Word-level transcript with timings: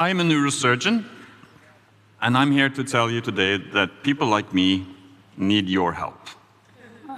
I'm 0.00 0.20
a 0.20 0.22
neurosurgeon, 0.22 1.04
and 2.22 2.36
I'm 2.36 2.52
here 2.52 2.68
to 2.68 2.84
tell 2.84 3.10
you 3.10 3.20
today 3.20 3.56
that 3.72 4.04
people 4.04 4.28
like 4.28 4.54
me 4.54 4.86
need 5.36 5.68
your 5.68 5.92
help. 5.92 6.28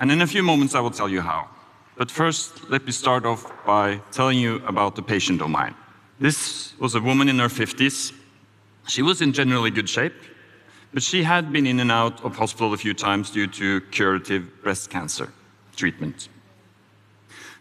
And 0.01 0.10
in 0.10 0.22
a 0.22 0.26
few 0.26 0.42
moments, 0.42 0.74
I 0.74 0.80
will 0.80 0.90
tell 0.90 1.06
you 1.06 1.21
how. 1.21 1.51
But 1.98 2.11
first, 2.11 2.71
let 2.71 2.87
me 2.87 2.93
start 2.93 3.27
off 3.27 3.45
by 3.66 4.01
telling 4.12 4.38
you 4.38 4.62
about 4.66 4.97
the 4.97 5.03
patient 5.03 5.43
of 5.43 5.51
mine. 5.51 5.74
This 6.21 6.72
was 6.79 6.94
a 6.94 7.01
woman 7.01 7.29
in 7.29 7.38
her 7.38 7.48
50s. 7.48 8.15
She 8.88 9.03
was 9.03 9.21
in 9.21 9.35
generally 9.35 9.71
good 9.71 9.90
shape, 9.90 10.15
but 10.94 11.03
she 11.03 11.22
had 11.22 11.53
been 11.53 11.67
in 11.67 11.81
and 11.81 11.92
out 11.92 12.24
of 12.24 12.37
hospital 12.37 12.72
a 12.72 12.78
few 12.78 12.94
times 12.94 13.31
due 13.31 13.47
to 13.49 13.83
curative 13.90 14.62
breast 14.62 14.88
cancer 14.88 15.31
treatment. 15.76 16.30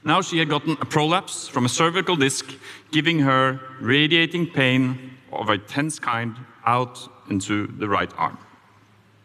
Now 0.04 0.22
she 0.22 0.38
had 0.38 0.50
gotten 0.50 0.78
a 0.80 0.86
prolapse 0.86 1.48
from 1.48 1.66
a 1.66 1.70
cervical 1.70 2.16
disc, 2.16 2.46
giving 2.92 3.20
her 3.20 3.60
radiating 3.82 4.48
pain 4.48 5.12
of 5.32 5.50
a 5.50 5.58
tense 5.58 6.00
kind 6.00 6.36
out 6.66 7.00
into 7.30 7.68
the 7.68 7.88
right 7.88 8.12
arm. 8.18 8.38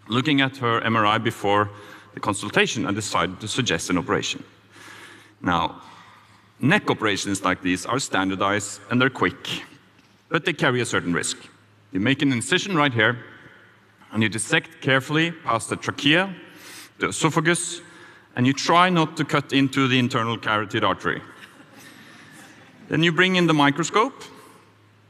Looking 0.09 0.41
at 0.41 0.57
her 0.59 0.81
MRI 0.81 1.23
before 1.23 1.71
the 2.13 2.21
consultation, 2.21 2.87
I 2.87 2.93
decided 2.93 3.41
to 3.41 3.49
suggest 3.49 3.89
an 3.91 3.99
operation. 3.99 4.45
Now, 5.41 5.81
neck 6.61 6.91
operations 6.91 7.43
like 7.43 7.63
these 7.63 7.87
are 7.87 7.99
standardized 7.99 8.81
and 8.91 9.01
they're 9.01 9.11
quick, 9.11 9.63
but 10.29 10.45
they 10.45 10.53
carry 10.53 10.81
a 10.81 10.87
certain 10.87 11.13
risk. 11.13 11.39
You 11.93 12.01
make 12.01 12.23
an 12.23 12.33
incision 12.33 12.77
right 12.77 12.93
here, 12.93 13.25
and 14.13 14.23
you 14.23 14.29
dissect 14.29 14.81
carefully 14.81 15.31
past 15.31 15.71
the 15.71 15.77
trachea, 15.77 16.35
the 16.99 17.09
esophagus, 17.09 17.81
and 18.37 18.47
you 18.47 18.53
try 18.53 18.91
not 18.91 19.17
to 19.17 19.25
cut 19.25 19.53
into 19.53 19.89
the 19.89 19.99
internal 19.99 20.39
carotid 20.39 20.85
artery. 20.85 21.23
Then 22.89 23.03
you 23.03 23.13
bring 23.13 23.37
in 23.37 23.47
the 23.47 23.55
microscope, 23.55 24.23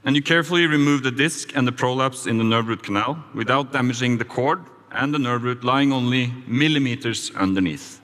and 0.05 0.15
you 0.15 0.23
carefully 0.23 0.67
remove 0.67 1.03
the 1.03 1.11
disc 1.11 1.57
and 1.57 1.67
the 1.67 1.73
prolapse 1.73 2.27
in 2.27 2.39
the 2.39 2.45
nerve 2.45 2.69
root 2.69 2.83
canal 2.83 3.25
without 3.35 3.73
damaging 3.73 4.19
the 4.19 4.25
cord 4.25 4.61
and 4.93 5.13
the 5.13 5.19
nerve 5.19 5.43
root 5.43 5.65
lying 5.65 5.93
only 5.93 6.33
millimeters 6.47 7.31
underneath. 7.35 8.01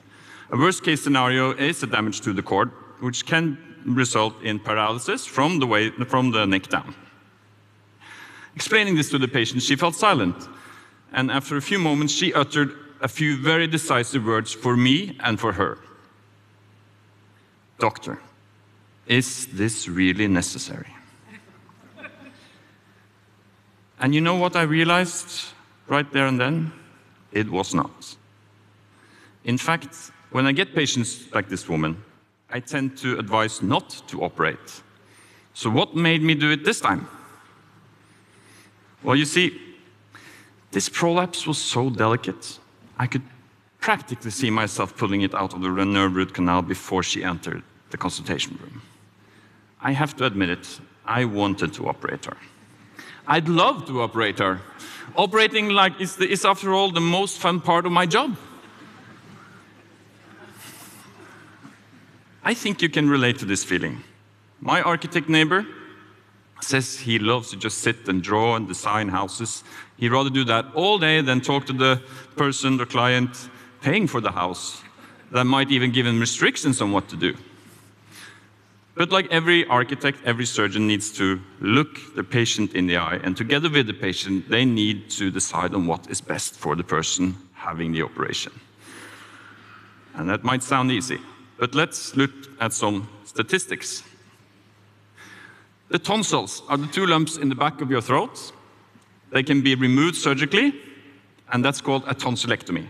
A 0.51 0.57
worst 0.57 0.83
case 0.83 1.01
scenario 1.01 1.51
is 1.51 1.81
a 1.83 1.87
damage 1.87 2.21
to 2.21 2.33
the 2.33 2.41
cord, 2.41 2.71
which 2.99 3.25
can 3.25 3.57
result 3.85 4.41
in 4.43 4.59
paralysis 4.59 5.25
from 5.25 5.59
the, 5.59 5.67
way, 5.67 5.89
from 5.89 6.31
the 6.31 6.45
neck 6.45 6.67
down. 6.67 6.93
Explaining 8.55 8.95
this 8.95 9.09
to 9.09 9.17
the 9.17 9.27
patient, 9.27 9.61
she 9.61 9.75
felt 9.75 9.95
silent, 9.95 10.35
and 11.13 11.31
after 11.31 11.55
a 11.55 11.61
few 11.61 11.79
moments, 11.79 12.13
she 12.13 12.33
uttered 12.33 12.75
a 13.01 13.07
few 13.07 13.35
very 13.35 13.67
decisive 13.67 14.25
words 14.25 14.53
for 14.53 14.77
me 14.77 15.17
and 15.21 15.39
for 15.39 15.53
her. 15.53 15.79
Doctor, 17.79 18.19
is 19.07 19.47
this 19.47 19.87
really 19.87 20.27
necessary? 20.27 20.95
and 23.99 24.13
you 24.13 24.21
know 24.21 24.35
what 24.35 24.55
I 24.55 24.61
realized 24.61 25.53
right 25.87 26.09
there 26.13 26.27
and 26.27 26.39
then? 26.39 26.71
It 27.31 27.49
was 27.49 27.73
not. 27.73 28.15
In 29.43 29.57
fact, 29.57 30.11
when 30.29 30.45
I 30.45 30.51
get 30.51 30.75
patients 30.75 31.33
like 31.33 31.49
this 31.49 31.67
woman, 31.67 32.03
I 32.49 32.59
tend 32.59 32.97
to 32.99 33.17
advise 33.17 33.61
not 33.61 34.03
to 34.07 34.21
operate. 34.21 34.81
So, 35.53 35.69
what 35.69 35.95
made 35.95 36.21
me 36.21 36.35
do 36.35 36.51
it 36.51 36.63
this 36.63 36.79
time? 36.79 37.07
Well, 39.03 39.15
you 39.15 39.25
see, 39.25 39.59
this 40.71 40.87
prolapse 40.87 41.47
was 41.47 41.57
so 41.57 41.89
delicate, 41.89 42.59
I 43.01 43.07
could 43.07 43.23
practically 43.79 44.29
see 44.29 44.51
myself 44.51 44.95
pulling 44.95 45.21
it 45.21 45.33
out 45.33 45.55
of 45.55 45.61
the 45.61 45.69
nerve 45.69 46.15
root 46.15 46.35
canal 46.35 46.61
before 46.61 47.01
she 47.01 47.23
entered 47.23 47.63
the 47.89 47.97
consultation 47.97 48.59
room. 48.61 48.83
I 49.81 49.93
have 49.93 50.15
to 50.17 50.25
admit 50.25 50.49
it, 50.49 50.79
I 51.03 51.25
wanted 51.25 51.73
to 51.73 51.87
operate 51.89 52.25
her. 52.25 52.37
I'd 53.25 53.49
love 53.49 53.87
to 53.87 54.03
operate 54.03 54.37
her. 54.37 54.61
Operating 55.15 55.69
like 55.69 55.99
is, 55.99 56.15
the, 56.17 56.29
is 56.29 56.45
after 56.45 56.73
all, 56.75 56.91
the 56.91 57.01
most 57.01 57.39
fun 57.39 57.59
part 57.59 57.87
of 57.87 57.91
my 57.91 58.05
job. 58.05 58.37
I 62.43 62.53
think 62.53 62.83
you 62.83 62.89
can 62.89 63.09
relate 63.09 63.39
to 63.39 63.45
this 63.45 63.63
feeling. 63.63 64.03
My 64.59 64.83
architect 64.83 65.27
neighbor 65.27 65.65
says 66.63 66.99
he 66.99 67.19
loves 67.19 67.49
to 67.51 67.57
just 67.57 67.79
sit 67.79 68.07
and 68.07 68.21
draw 68.21 68.55
and 68.55 68.67
design 68.67 69.09
houses. 69.09 69.63
He'd 69.97 70.11
rather 70.11 70.29
do 70.29 70.43
that 70.45 70.65
all 70.73 70.97
day 70.97 71.21
than 71.21 71.41
talk 71.41 71.65
to 71.67 71.73
the 71.73 72.01
person, 72.35 72.77
the 72.77 72.85
client 72.85 73.49
paying 73.81 74.07
for 74.07 74.21
the 74.21 74.31
house, 74.31 74.81
that 75.31 75.45
might 75.45 75.71
even 75.71 75.91
give 75.91 76.05
him 76.05 76.19
restrictions 76.19 76.81
on 76.81 76.91
what 76.91 77.09
to 77.09 77.15
do. 77.15 77.35
But 78.95 79.11
like 79.11 79.31
every 79.31 79.65
architect, 79.67 80.19
every 80.25 80.45
surgeon 80.45 80.85
needs 80.85 81.11
to 81.13 81.39
look 81.59 82.15
the 82.15 82.23
patient 82.23 82.73
in 82.73 82.87
the 82.87 82.97
eye, 82.97 83.19
and 83.23 83.35
together 83.35 83.69
with 83.69 83.87
the 83.87 83.93
patient, 83.93 84.49
they 84.49 84.65
need 84.65 85.09
to 85.11 85.31
decide 85.31 85.73
on 85.73 85.87
what 85.87 86.09
is 86.09 86.21
best 86.21 86.55
for 86.55 86.75
the 86.75 86.83
person 86.83 87.35
having 87.53 87.93
the 87.93 88.01
operation. 88.01 88.51
And 90.13 90.29
that 90.29 90.43
might 90.43 90.61
sound 90.61 90.91
easy, 90.91 91.19
but 91.57 91.73
let's 91.73 92.15
look 92.15 92.31
at 92.59 92.73
some 92.73 93.07
statistics. 93.23 94.03
The 95.91 95.99
tonsils 95.99 96.63
are 96.69 96.77
the 96.77 96.87
two 96.87 97.05
lumps 97.05 97.35
in 97.35 97.49
the 97.49 97.55
back 97.55 97.81
of 97.81 97.91
your 97.91 97.99
throat. 97.99 98.53
They 99.31 99.43
can 99.43 99.61
be 99.61 99.75
removed 99.75 100.15
surgically, 100.15 100.73
and 101.51 101.65
that's 101.65 101.81
called 101.81 102.03
a 102.07 102.15
tonsillectomy. 102.15 102.87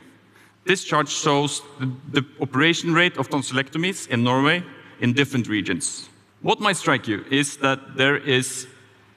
This 0.66 0.84
chart 0.84 1.09
shows 1.09 1.63
the, 1.79 1.91
the, 2.11 2.25
operation 2.40 2.94
rate 2.94 3.17
of 3.17 3.28
tonsillectomies 3.28 4.07
in 4.07 4.23
Norway 4.23 4.63
in 5.00 5.13
different 5.13 5.47
regions. 5.47 6.09
What 6.44 6.59
might 6.59 6.78
strike 6.78 7.07
you 7.07 7.25
is 7.31 7.57
that 7.57 7.97
there 7.97 8.17
is 8.17 8.67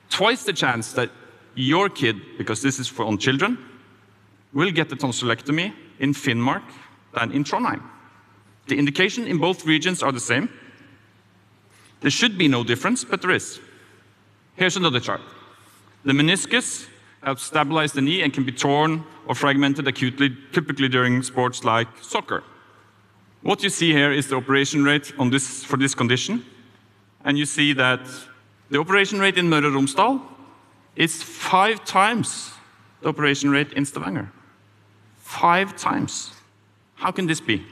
twice 0.09 0.45
the 0.45 0.55
chance 0.55 0.95
that 0.95 1.11
your 1.55 1.91
kid, 1.91 2.17
because 2.39 2.63
this 2.63 2.79
is 2.79 2.89
for 2.89 3.05
on 3.05 3.19
children, 3.19 3.59
will 4.55 4.71
get 4.71 4.91
a 4.93 4.97
tonsillectomy 4.97 5.75
in 5.99 6.15
Finnmark 6.15 6.63
than 7.13 7.33
in 7.33 7.45
Trondheim. 7.45 7.83
The 8.67 8.79
indication 8.79 9.27
in 9.27 9.37
both 9.37 9.67
regions 9.67 10.03
are 10.03 10.13
the 10.13 10.21
same. 10.21 10.49
There 12.01 12.11
should 12.11 12.39
be 12.39 12.49
no 12.49 12.65
difference, 12.65 13.05
but 13.05 13.21
there 13.21 13.33
is. 13.33 13.61
Here's 14.57 14.77
another 14.77 15.01
chart. 15.01 15.21
The 16.05 16.13
meniscus 16.13 16.87
helps 17.23 17.43
stabilize 17.43 17.93
the 17.93 18.03
knee 18.03 18.23
and 18.23 18.33
can 18.33 18.45
be 18.45 18.53
torn 18.53 19.05
or 19.27 19.35
fragmented 19.35 19.89
acutely, 19.89 20.37
typically 20.53 20.89
during 20.89 21.23
sports 21.23 21.65
like 21.65 21.89
soccer. 22.03 22.45
What 23.43 23.63
you 23.63 23.71
see 23.71 23.93
here 23.93 24.13
is 24.13 24.29
the 24.29 24.37
operation 24.37 24.85
rate 24.85 25.13
this, 25.31 25.65
for 25.65 25.77
this 25.77 25.95
condition. 25.95 26.45
And 27.25 27.37
you 27.37 27.47
see 27.47 27.73
that 27.73 28.01
the 28.71 28.79
operation 28.79 29.19
rate 29.19 29.39
in 29.39 29.47
Møre 29.47 29.71
Romsdal 29.73 30.21
is 30.95 31.23
five 31.23 31.85
times 31.85 32.53
the 33.01 33.09
operation 33.09 33.51
rate 33.51 33.73
in 33.73 33.85
Stavanger. 33.85 34.31
Five 35.19 35.77
times. 35.77 36.33
How 36.95 37.11
can 37.11 37.27
this 37.27 37.41
be? 37.41 37.65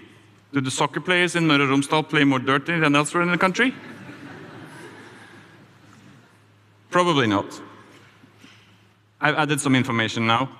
Do 0.53 0.61
the 0.61 0.71
soccer 0.71 1.01
players 1.01 1.37
in 1.37 1.45
Møre 1.45 1.67
Romsdal 1.67 2.09
play 2.09 2.25
more 2.25 2.39
dirty 2.39 2.79
than 2.79 2.97
elsewhere 2.97 3.23
in 3.23 3.31
the 3.31 3.39
country? 3.39 3.73
Probably 6.93 7.27
not. 7.27 7.61
I've 9.19 9.37
added 9.37 9.61
some 9.61 9.75
information 9.75 10.27
now. 10.27 10.51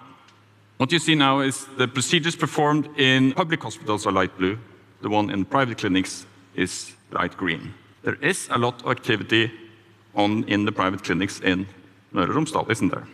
What 0.79 0.91
you 0.91 0.99
see 0.99 1.15
now 1.15 1.41
is 1.41 1.67
the 1.77 1.87
procedures 1.87 2.35
performed 2.35 2.89
in 2.99 3.35
public 3.35 3.63
hospitals 3.63 4.07
are 4.07 4.13
light 4.13 4.37
blue. 4.39 4.59
The 5.03 5.11
one 5.11 5.29
in 5.29 5.45
private 5.45 5.77
clinics 5.77 6.25
is 6.55 6.95
light 7.11 7.37
green. 7.37 7.75
There 8.03 8.15
is 8.15 8.49
a 8.51 8.57
lot 8.57 8.83
of 8.83 8.91
activity 8.91 9.53
on 10.15 10.45
in 10.45 10.65
the 10.65 10.73
private 10.73 11.05
clinics 11.05 11.39
in 11.41 11.67
Møre 12.15 12.33
Romsdal, 12.33 12.71
isn't 12.71 12.89
there? 12.89 13.07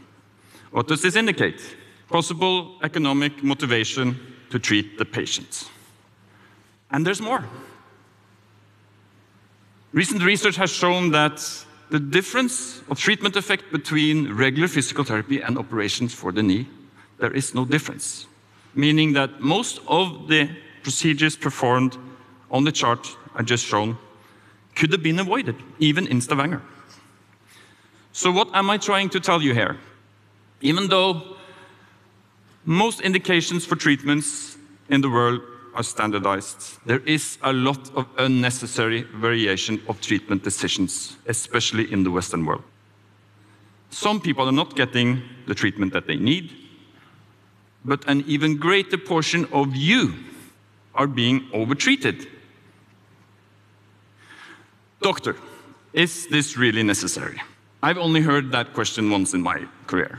What 0.71 0.87
does 0.87 1.03
this 1.03 1.17
indicate? 1.17 1.61
Possible 2.09 2.79
economic 2.85 3.43
motivation 3.43 4.17
to 4.51 4.61
treat 4.61 4.97
the 4.97 5.05
patients. 5.05 5.69
And 6.93 7.05
there's 7.05 7.21
more. 7.21 7.45
Recent 9.93 10.23
research 10.23 10.55
has 10.55 10.71
shown 10.71 11.11
that 11.11 11.65
the 11.91 11.99
difference 11.99 12.83
of 12.91 12.99
treatment 12.99 13.37
effect 13.37 13.73
between 13.73 14.33
regular 14.35 14.69
physical 14.69 15.05
therapy 15.05 15.41
and 15.41 15.57
operations 15.59 16.13
for 16.13 16.33
the 16.33 16.43
knee, 16.43 16.69
there 17.19 17.33
is 17.33 17.55
no 17.55 17.65
difference. 17.65 18.27
Meaning 18.75 19.15
that 19.15 19.41
most 19.41 19.81
of 19.87 20.29
the 20.29 20.51
procedures 20.83 21.37
performed 21.37 21.97
on 22.51 22.65
the 22.65 22.73
chart 22.73 23.17
I 23.35 23.43
just 23.43 23.65
shown 23.65 23.97
could 24.75 24.93
have 24.93 25.03
been 25.03 25.19
avoided, 25.19 25.57
even 25.79 26.07
in 26.07 26.21
Stavanger. 26.21 26.63
So, 28.13 28.31
what 28.31 28.49
am 28.55 28.71
I 28.71 28.79
trying 28.79 29.09
to 29.11 29.21
tell 29.21 29.43
you 29.43 29.55
here? 29.55 29.77
Even 30.61 30.89
though 30.89 31.37
most 32.65 33.01
indications 33.01 33.65
for 33.65 33.77
treatments 33.77 34.57
in 34.89 35.01
the 35.01 35.09
world 35.09 35.41
are 35.79 35.85
standardized. 35.85 36.79
There 36.85 37.01
is 37.07 37.39
a 37.43 37.53
lot 37.53 37.95
of 37.95 38.07
unnecessary 38.19 39.03
variation 39.15 39.81
of 39.89 40.01
treatment 40.01 40.43
decisions, 40.43 41.17
especially 41.27 41.91
in 41.93 42.03
the 42.03 42.11
Western 42.11 42.45
world. 42.45 42.65
Some 43.91 44.21
people 44.21 44.49
are 44.49 44.53
not 44.53 44.75
getting 44.75 45.23
the 45.47 45.55
treatment 45.55 45.93
that 45.93 46.09
they 46.09 46.17
need, 46.17 46.53
but 47.85 48.05
an 48.09 48.25
even 48.27 48.57
greater 48.57 48.99
portion 48.99 49.47
of 49.53 49.77
you 49.77 50.15
are 50.97 51.07
being 51.07 51.49
overtreated. 51.55 52.27
Doctor, 55.01 55.37
is 55.93 56.27
this 56.27 56.57
really 56.57 56.83
necessary? 56.83 57.41
I've 57.85 57.99
only 57.99 58.21
heard 58.21 58.51
that 58.51 58.75
question 58.75 59.11
once 59.13 59.33
in 59.33 59.43
my 59.43 59.65
career. 59.87 60.19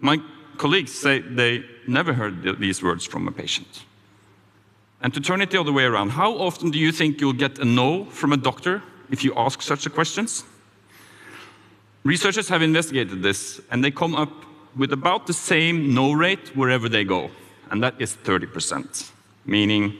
My 0.00 0.18
colleagues 0.56 0.92
say 0.92 1.20
they 1.20 1.64
never 1.86 2.12
heard 2.12 2.42
th- 2.42 2.58
these 2.58 2.82
words 2.82 3.06
from 3.06 3.28
a 3.28 3.30
patient. 3.30 3.84
And 5.00 5.14
to 5.14 5.20
turn 5.20 5.40
it 5.40 5.50
the 5.50 5.60
other 5.60 5.72
way 5.72 5.84
around, 5.84 6.10
how 6.10 6.32
often 6.32 6.70
do 6.70 6.78
you 6.78 6.90
think 6.90 7.20
you'll 7.20 7.32
get 7.32 7.58
a 7.58 7.64
no 7.64 8.04
from 8.06 8.32
a 8.32 8.36
doctor 8.36 8.82
if 9.10 9.22
you 9.22 9.32
ask 9.36 9.62
such 9.62 9.86
a 9.86 9.90
questions? 9.90 10.44
Researchers 12.04 12.48
have 12.48 12.62
investigated 12.62 13.22
this, 13.22 13.60
and 13.70 13.84
they 13.84 13.90
come 13.90 14.14
up 14.14 14.32
with 14.76 14.92
about 14.92 15.26
the 15.26 15.32
same 15.32 15.94
no 15.94 16.12
rate 16.12 16.56
wherever 16.56 16.88
they 16.88 17.04
go, 17.04 17.30
and 17.70 17.82
that 17.82 18.00
is 18.00 18.16
30%, 18.16 19.10
meaning 19.44 19.94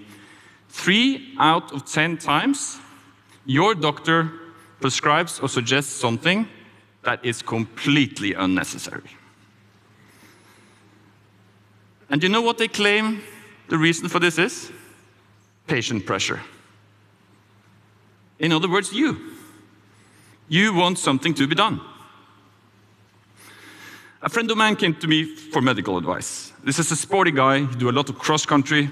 three 0.69 1.35
out 1.39 1.73
of 1.73 1.85
10 1.85 2.19
times 2.19 2.79
your 3.47 3.75
doctor 3.75 4.31
prescribes 4.81 5.41
or 5.41 5.49
suggests 5.49 5.93
something 5.93 6.47
that 7.03 7.25
is 7.25 7.43
completely 7.43 8.35
unnecessary. 8.35 9.11
And 12.11 12.23
you 12.23 12.29
know 12.29 12.43
what 12.43 12.59
they 12.59 12.69
claim 12.69 13.23
the 13.69 13.79
reason 13.79 14.09
for 14.09 14.19
this 14.19 14.39
is? 14.39 14.73
Patient 15.69 16.05
pressure. 16.05 16.41
In 18.39 18.53
other 18.53 18.69
words, 18.69 18.93
you. 18.93 19.19
You 20.49 20.75
want 20.75 20.99
something 20.99 21.35
to 21.35 21.47
be 21.47 21.55
done. 21.55 21.81
A 24.23 24.29
friend 24.29 24.51
of 24.51 24.57
mine 24.57 24.77
came 24.77 24.95
to 24.97 25.07
me 25.07 25.37
for 25.53 25.61
medical 25.61 25.97
advice. 25.99 26.53
This 26.65 26.79
is 26.79 26.91
a 26.91 26.97
sporty 26.97 27.31
guy. 27.31 27.61
He 27.61 27.77
do 27.77 27.91
a 27.91 27.93
lot 27.93 28.09
of 28.09 28.19
cross 28.19 28.47
country 28.47 28.91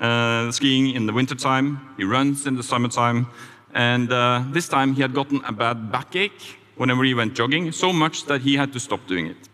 uh, 0.00 0.52
skiing 0.52 0.94
in 0.94 1.06
the 1.06 1.12
wintertime. 1.12 1.80
He 1.96 2.04
runs 2.04 2.46
in 2.46 2.54
the 2.56 2.62
summertime. 2.62 3.26
And 3.74 4.12
uh, 4.12 4.44
this 4.52 4.68
time 4.68 4.94
he 4.94 5.02
had 5.02 5.14
gotten 5.14 5.42
a 5.44 5.52
bad 5.52 5.90
backache 5.90 6.58
whenever 6.76 7.04
he 7.04 7.14
went 7.14 7.34
jogging, 7.34 7.72
so 7.72 7.92
much 7.92 8.26
that 8.26 8.42
he 8.42 8.54
had 8.54 8.72
to 8.72 8.80
stop 8.80 9.06
doing 9.06 9.26
it. 9.26 9.48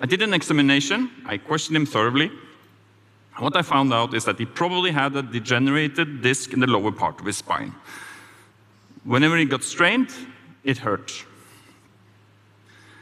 I 0.00 0.06
did 0.06 0.22
an 0.22 0.34
examination. 0.34 1.10
I 1.26 1.38
questioned 1.38 1.76
him 1.76 1.86
thoroughly. 1.86 2.30
What 3.38 3.56
I 3.56 3.62
found 3.62 3.92
out 3.92 4.14
is 4.14 4.24
that 4.24 4.38
he 4.38 4.44
probably 4.44 4.90
had 4.90 5.14
a 5.14 5.22
degenerated 5.22 6.22
disc 6.22 6.52
in 6.52 6.60
the 6.60 6.66
lower 6.66 6.90
part 6.90 7.20
of 7.20 7.26
his 7.26 7.36
spine. 7.36 7.72
Whenever 9.04 9.36
he 9.36 9.44
got 9.44 9.62
strained, 9.62 10.12
it 10.64 10.78
hurt. 10.78 11.24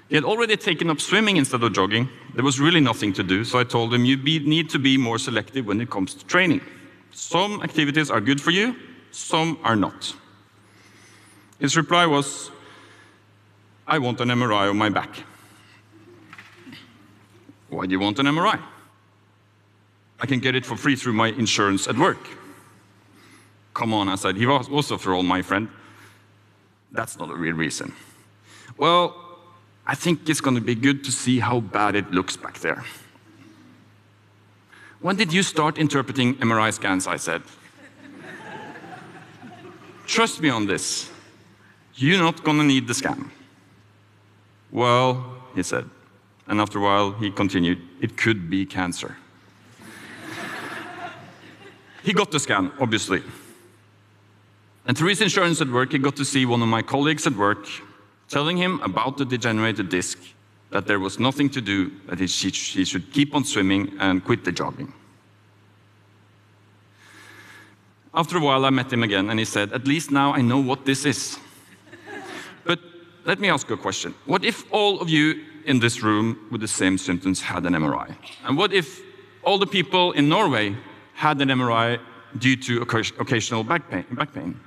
He 0.09 0.15
had 0.15 0.25
already 0.25 0.56
taken 0.56 0.91
up 0.91 1.00
swimming 1.00 1.37
instead 1.37 1.62
of 1.62 1.73
jogging. 1.73 2.09
There 2.35 2.44
was 2.44 2.61
really 2.61 2.81
nothing 2.81 3.12
to 3.15 3.23
do, 3.23 3.44
so 3.44 3.59
I 3.59 3.65
told 3.65 3.93
him 3.93 4.05
you 4.05 4.17
be, 4.17 4.38
need 4.38 4.69
to 4.71 4.79
be 4.79 4.99
more 4.99 5.19
selective 5.19 5.67
when 5.67 5.81
it 5.81 5.91
comes 5.91 6.15
to 6.15 6.25
training. 6.27 6.61
Some 7.11 7.62
activities 7.62 8.11
are 8.11 8.21
good 8.21 8.41
for 8.41 8.50
you, 8.50 8.77
some 9.11 9.59
are 9.65 9.75
not. 9.75 10.15
His 11.59 11.77
reply 11.77 12.05
was, 12.05 12.50
I 13.87 13.99
want 13.99 14.21
an 14.21 14.29
MRI 14.29 14.69
on 14.69 14.77
my 14.77 14.91
back. 14.91 15.25
Why 17.71 17.87
do 17.87 17.93
you 17.93 18.00
want 18.00 18.19
an 18.19 18.27
MRI? 18.27 18.61
I 20.21 20.27
can 20.27 20.41
get 20.41 20.55
it 20.55 20.65
for 20.65 20.77
free 20.77 20.97
through 20.97 21.13
my 21.13 21.29
insurance 21.29 21.89
at 21.89 21.97
work. 21.97 22.29
Come 23.75 23.93
on, 23.93 24.09
I 24.09 24.15
said. 24.15 24.37
He 24.37 24.47
was 24.47 24.69
also 24.69 24.97
for 24.97 25.13
all 25.13 25.23
my 25.23 25.43
friend. 25.43 25.69
That's 26.93 27.19
not 27.19 27.31
a 27.31 27.35
real 27.35 27.55
reason. 27.55 27.93
Well, 28.79 29.15
I 29.87 29.95
think 29.95 30.29
it's 30.29 30.41
going 30.41 30.57
to 30.57 30.63
be 30.63 30.75
good 30.75 31.05
to 31.05 31.13
see 31.13 31.41
how 31.41 31.61
bad 31.61 31.95
it 31.95 32.11
looks 32.11 32.37
back 32.37 32.59
there. 32.61 32.85
When 35.01 35.17
did 35.17 35.33
you 35.33 35.43
start 35.43 35.79
interpreting 35.79 36.37
MRI 36.37 36.73
scans? 36.73 37.07
I 37.07 37.17
said. 37.17 37.43
Trust 40.07 40.41
me 40.41 40.49
on 40.49 40.67
this. 40.67 41.11
You're 41.95 42.19
not 42.19 42.43
going 42.45 42.59
to 42.59 42.65
need 42.65 42.87
the 42.87 42.95
scan. 42.95 43.31
Well, 44.73 45.25
he 45.55 45.62
said. 45.62 45.89
And 46.47 46.61
after 46.61 46.79
a 46.79 46.83
while, 46.83 47.12
he 47.12 47.31
continued, 47.31 47.81
it 48.01 48.17
could 48.17 48.49
be 48.49 48.65
cancer. 48.65 49.17
He 52.06 52.12
got 52.12 52.31
the 52.31 52.38
scan, 52.38 52.70
obviously. 52.79 53.20
And 54.87 54.97
through 54.97 55.08
his 55.08 55.20
insurance 55.20 55.61
at 55.61 55.69
work, 55.69 55.91
he 55.91 55.99
got 55.99 56.14
to 56.17 56.25
see 56.25 56.47
one 56.47 56.62
of 56.62 56.69
my 56.69 56.81
colleagues 56.81 57.26
at 57.26 57.35
work 57.35 57.67
telling 58.29 58.56
him 58.56 58.81
about 58.82 59.19
the 59.19 59.25
degenerated 59.25 59.88
disc, 59.88 60.19
that 60.70 60.87
there 60.87 61.00
was 61.00 61.19
nothing 61.19 61.50
to 61.50 61.61
do, 61.61 61.91
that 62.06 62.20
he 62.20 62.29
should 62.29 63.12
keep 63.12 63.35
on 63.35 63.44
swimming 63.44 63.93
and 63.99 64.25
quit 64.25 64.44
the 64.44 64.53
jogging. 64.53 64.93
After 68.14 68.38
a 68.38 68.41
while, 68.41 68.64
I 68.64 68.70
met 68.70 68.93
him 68.93 69.02
again, 69.02 69.29
and 69.29 69.41
he 69.41 69.44
said, 69.44 69.73
At 69.73 69.88
least 69.88 70.12
now 70.12 70.32
I 70.32 70.43
know 70.43 70.61
what 70.61 70.87
this 70.87 71.05
is. 71.05 71.38
but 72.64 72.79
let 73.25 73.41
me 73.41 73.49
ask 73.49 73.69
you 73.69 73.75
a 73.75 73.79
question. 73.79 74.14
What 74.26 74.44
if 74.44 74.64
all 74.73 75.00
of 75.00 75.09
you 75.09 75.44
in 75.64 75.81
this 75.81 76.05
room 76.05 76.47
with 76.52 76.61
the 76.61 76.69
same 76.69 76.99
symptoms 76.99 77.41
had 77.41 77.67
an 77.67 77.75
MRI? 77.75 78.14
And 78.44 78.56
what 78.56 78.73
if 78.73 79.02
all 79.43 79.59
the 79.59 79.67
people 79.67 80.12
in 80.12 80.29
Norway 80.29 80.76
had 81.17 81.41
an 81.41 81.49
MRI 81.49 81.99
due 82.39 82.57
to 82.57 82.83
occasional 82.83 83.65
back 83.65 83.91
pain? 83.91 84.05
Back 84.13 84.33
pain? 84.35 84.61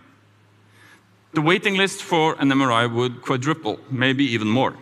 The 1.33 1.41
waiting 1.41 1.77
list 1.77 2.01
for 2.01 2.35
an 2.39 2.49
MRI 2.49 2.91
would 2.91 3.21
quadruple, 3.21 3.79
maybe 3.91 4.25
even 4.25 4.47
more. 4.47 4.75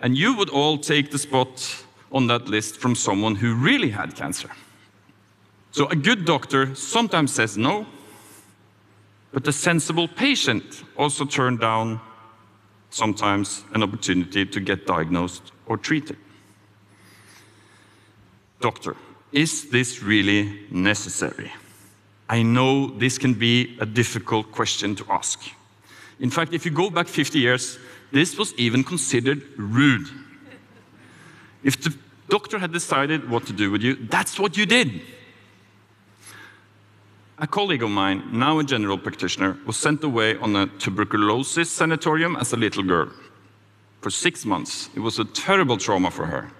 And 0.00 0.16
you 0.16 0.34
would 0.36 0.48
all 0.48 0.78
take 0.78 1.10
the 1.10 1.18
spot 1.18 1.84
on 2.10 2.26
that 2.28 2.48
list 2.48 2.78
from 2.78 2.94
someone 2.94 3.34
who 3.34 3.54
really 3.54 3.90
had 3.90 4.16
cancer. 4.16 4.48
So 5.72 5.86
a 5.88 5.96
good 5.96 6.24
doctor 6.24 6.74
sometimes 6.74 7.34
says 7.34 7.58
no, 7.58 7.86
but 9.32 9.46
a 9.46 9.52
sensible 9.52 10.08
patient 10.08 10.84
also 10.96 11.26
turns 11.26 11.60
down 11.60 12.00
sometimes 12.88 13.64
an 13.74 13.82
opportunity 13.82 14.46
to 14.46 14.60
get 14.60 14.86
diagnosed 14.86 15.52
or 15.66 15.76
treated. 15.76 16.16
Doctor, 18.60 18.96
is 19.34 19.68
this 19.68 20.02
really 20.02 20.60
necessary? 20.70 21.52
I 22.28 22.42
know 22.42 22.86
this 22.86 23.18
can 23.18 23.34
be 23.34 23.76
a 23.80 23.86
difficult 23.86 24.52
question 24.52 24.94
to 24.94 25.04
ask. 25.10 25.42
In 26.20 26.30
fact, 26.30 26.54
if 26.54 26.64
you 26.64 26.70
go 26.70 26.88
back 26.88 27.08
50 27.08 27.38
years, 27.38 27.78
this 28.12 28.38
was 28.38 28.54
even 28.54 28.84
considered 28.84 29.42
rude. 29.58 30.08
If 31.64 31.82
the 31.82 31.94
doctor 32.28 32.58
had 32.58 32.72
decided 32.72 33.28
what 33.28 33.46
to 33.46 33.52
do 33.52 33.70
with 33.72 33.82
you, 33.82 33.96
that's 34.08 34.38
what 34.38 34.56
you 34.56 34.66
did. 34.66 35.00
A 37.38 37.48
colleague 37.48 37.82
of 37.82 37.90
mine, 37.90 38.22
now 38.32 38.60
a 38.60 38.64
general 38.64 38.96
practitioner, 38.96 39.58
was 39.66 39.76
sent 39.76 40.04
away 40.04 40.36
on 40.36 40.54
a 40.54 40.66
tuberculosis 40.78 41.70
sanatorium 41.70 42.36
as 42.36 42.52
a 42.52 42.56
little 42.56 42.84
girl. 42.84 43.10
For 44.00 44.10
six 44.10 44.44
months, 44.44 44.88
it 44.94 45.00
was 45.00 45.18
a 45.18 45.24
terrible 45.24 45.76
trauma 45.76 46.12
for 46.12 46.26
her. 46.26 46.52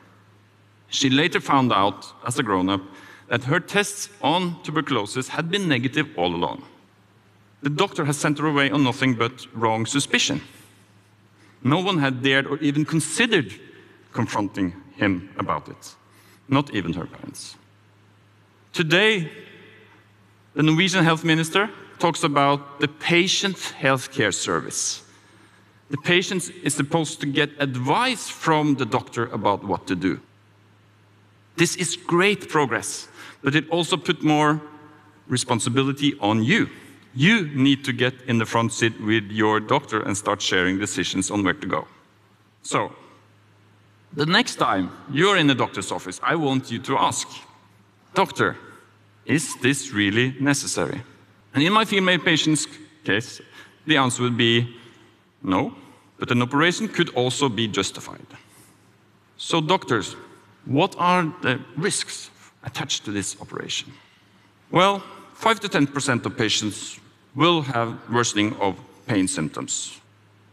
She 0.88 1.10
later 1.10 1.40
found 1.40 1.72
out, 1.72 2.12
as 2.26 2.38
a 2.38 2.42
grown 2.42 2.68
up, 2.68 2.82
that 3.28 3.44
her 3.44 3.60
tests 3.60 4.08
on 4.22 4.62
tuberculosis 4.62 5.28
had 5.28 5.50
been 5.50 5.68
negative 5.68 6.08
all 6.16 6.34
along. 6.34 6.64
The 7.62 7.70
doctor 7.70 8.04
had 8.04 8.14
sent 8.14 8.38
her 8.38 8.46
away 8.46 8.70
on 8.70 8.84
nothing 8.84 9.14
but 9.14 9.46
wrong 9.54 9.86
suspicion. 9.86 10.42
No 11.62 11.80
one 11.80 11.98
had 11.98 12.22
dared 12.22 12.46
or 12.46 12.58
even 12.58 12.84
considered 12.84 13.54
confronting 14.12 14.74
him 14.96 15.30
about 15.38 15.68
it, 15.68 15.96
not 16.48 16.74
even 16.74 16.92
her 16.92 17.06
parents. 17.06 17.56
Today, 18.72 19.30
the 20.54 20.62
Norwegian 20.62 21.04
health 21.04 21.24
minister 21.24 21.70
talks 21.98 22.22
about 22.22 22.80
the 22.80 22.88
patient 22.88 23.56
healthcare 23.56 24.34
service. 24.34 25.02
The 25.90 25.96
patient 25.96 26.50
is 26.62 26.74
supposed 26.74 27.20
to 27.20 27.26
get 27.26 27.50
advice 27.58 28.28
from 28.28 28.74
the 28.74 28.84
doctor 28.84 29.26
about 29.26 29.64
what 29.64 29.86
to 29.86 29.96
do. 29.96 30.20
This 31.56 31.76
is 31.76 31.96
great 31.96 32.48
progress, 32.48 33.08
but 33.42 33.54
it 33.54 33.68
also 33.70 33.96
put 33.96 34.22
more 34.22 34.60
responsibility 35.28 36.14
on 36.20 36.42
you. 36.42 36.68
You 37.14 37.46
need 37.54 37.84
to 37.84 37.92
get 37.92 38.14
in 38.26 38.38
the 38.38 38.46
front 38.46 38.72
seat 38.72 39.00
with 39.00 39.30
your 39.30 39.60
doctor 39.60 40.02
and 40.02 40.16
start 40.16 40.42
sharing 40.42 40.78
decisions 40.78 41.30
on 41.30 41.44
where 41.44 41.54
to 41.54 41.66
go. 41.66 41.86
So, 42.62 42.92
the 44.12 44.26
next 44.26 44.56
time 44.56 44.90
you're 45.10 45.36
in 45.36 45.46
the 45.46 45.54
doctor's 45.54 45.92
office, 45.92 46.20
I 46.22 46.34
want 46.34 46.70
you 46.70 46.78
to 46.80 46.96
ask, 46.98 47.28
Doctor, 48.14 48.56
is 49.26 49.56
this 49.60 49.92
really 49.92 50.36
necessary? 50.40 51.02
And 51.52 51.62
in 51.62 51.72
my 51.72 51.84
female 51.84 52.18
patient's 52.18 52.66
case, 53.02 53.40
the 53.86 53.96
answer 53.96 54.22
would 54.22 54.36
be 54.36 54.76
no, 55.42 55.74
but 56.18 56.30
an 56.30 56.42
operation 56.42 56.88
could 56.88 57.10
also 57.10 57.48
be 57.48 57.66
justified. 57.66 58.26
So, 59.36 59.60
doctors, 59.60 60.16
what 60.66 60.94
are 60.98 61.32
the 61.42 61.60
risks 61.76 62.30
attached 62.64 63.04
to 63.04 63.10
this 63.10 63.36
operation? 63.40 63.92
Well, 64.70 65.02
5 65.34 65.60
to 65.60 65.68
10% 65.68 66.26
of 66.26 66.36
patients 66.36 66.98
will 67.34 67.62
have 67.62 67.98
worsening 68.10 68.54
of 68.60 68.78
pain 69.06 69.28
symptoms. 69.28 70.00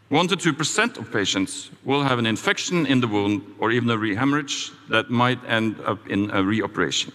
1 0.10 0.27
to 0.27 0.36
2% 0.36 0.98
of 0.98 1.12
patients 1.12 1.72
will 1.86 2.03
have 2.03 2.20
an 2.20 2.25
infection 2.25 2.86
in 2.86 3.00
the 3.00 3.08
wound 3.08 3.41
or 3.60 3.72
even 3.72 3.89
a 3.89 3.96
rehemorrhage 3.96 4.72
that 4.89 5.10
might 5.10 5.39
end 5.48 5.80
up 5.86 6.06
in 6.08 6.30
a 6.32 6.44
reoperation. 6.44 7.13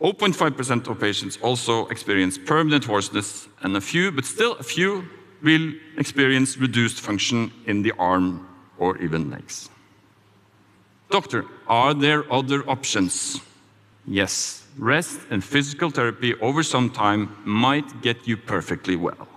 0.5% 0.00 0.88
of 0.88 1.00
patients 1.00 1.38
also 1.42 1.86
experience 1.88 2.38
permanent 2.38 2.84
hoarseness, 2.84 3.48
and 3.62 3.76
a 3.76 3.80
few, 3.80 4.10
but 4.12 4.24
still 4.24 4.54
a 4.54 4.62
few, 4.62 5.04
will 5.42 5.72
experience 5.98 6.56
reduced 6.56 7.00
function 7.00 7.50
in 7.66 7.82
the 7.82 7.92
arm 7.98 8.46
or 8.78 8.96
even 8.98 9.30
legs. 9.30 9.70
Doctor, 11.10 11.44
are 11.68 11.94
there 11.94 12.30
other 12.32 12.68
options? 12.68 13.40
Yes, 14.06 14.64
rest 14.78 15.20
and 15.30 15.42
physical 15.42 15.90
therapy 15.90 16.34
over 16.40 16.62
some 16.62 16.90
time 16.90 17.36
might 17.44 18.02
get 18.02 18.26
you 18.26 18.36
perfectly 18.36 18.96
well. 18.96 19.28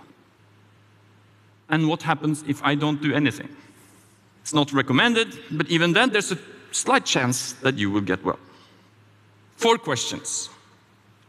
And 1.68 1.88
what 1.88 2.02
happens 2.02 2.44
if 2.48 2.62
I 2.64 2.74
don't 2.74 3.00
do 3.00 3.14
anything? 3.14 3.48
It's 4.42 4.54
not 4.54 4.72
recommended, 4.72 5.38
but 5.52 5.68
even 5.68 5.92
then, 5.92 6.10
there's 6.10 6.32
a 6.32 6.38
slight 6.72 7.04
chance 7.04 7.52
that 7.62 7.78
you 7.78 7.90
will 7.90 8.00
get 8.00 8.24
well. 8.24 8.38
Four 9.56 9.78
questions, 9.78 10.48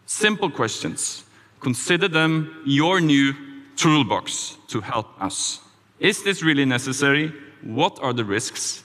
simple 0.06 0.50
questions. 0.50 1.24
Consider 1.60 2.08
them 2.08 2.64
your 2.66 3.00
new 3.00 3.36
toolbox 3.76 4.58
to 4.70 4.82
help 4.82 5.08
us. 5.22 5.60
Is 6.00 6.24
this 6.24 6.42
really 6.42 6.66
necessary? 6.66 7.32
What 7.62 8.00
are 8.02 8.14
the 8.14 8.26
risks? 8.26 8.84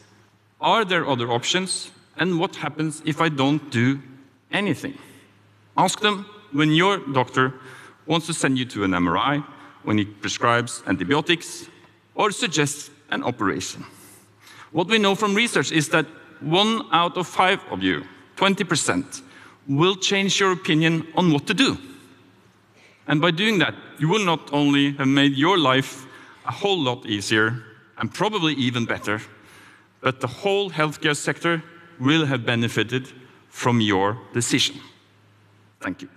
Are 0.60 0.84
there 0.84 1.06
other 1.06 1.30
options? 1.30 1.90
And 2.16 2.40
what 2.40 2.56
happens 2.56 3.02
if 3.04 3.20
I 3.20 3.28
don't 3.28 3.70
do 3.70 4.00
anything? 4.50 4.96
Ask 5.76 6.00
them 6.00 6.26
when 6.52 6.72
your 6.72 6.98
doctor 7.12 7.54
wants 8.06 8.26
to 8.26 8.34
send 8.34 8.58
you 8.58 8.64
to 8.66 8.84
an 8.84 8.92
MRI, 8.92 9.44
when 9.82 9.98
he 9.98 10.04
prescribes 10.04 10.82
antibiotics, 10.86 11.68
or 12.14 12.30
suggests 12.30 12.90
an 13.10 13.22
operation. 13.22 13.84
What 14.72 14.88
we 14.88 14.98
know 14.98 15.14
from 15.14 15.34
research 15.34 15.72
is 15.72 15.88
that 15.90 16.06
one 16.40 16.86
out 16.92 17.16
of 17.16 17.26
five 17.26 17.60
of 17.70 17.82
you, 17.82 18.04
20%, 18.36 19.22
will 19.68 19.96
change 19.96 20.40
your 20.40 20.52
opinion 20.52 21.06
on 21.14 21.32
what 21.32 21.46
to 21.46 21.54
do. 21.54 21.78
And 23.08 23.20
by 23.20 23.30
doing 23.30 23.58
that, 23.58 23.74
you 23.98 24.08
will 24.08 24.24
not 24.24 24.52
only 24.52 24.92
have 24.92 25.08
made 25.08 25.36
your 25.36 25.58
life 25.58 26.06
a 26.46 26.52
whole 26.52 26.78
lot 26.78 27.06
easier 27.06 27.62
and 27.98 28.12
probably 28.12 28.54
even 28.54 28.84
better, 28.84 29.20
but 30.06 30.20
the 30.20 30.28
whole 30.28 30.70
healthcare 30.70 31.16
sector 31.16 31.60
will 31.98 32.26
have 32.26 32.46
benefited 32.46 33.12
from 33.48 33.80
your 33.80 34.16
decision. 34.32 34.76
Thank 35.80 36.02
you. 36.02 36.08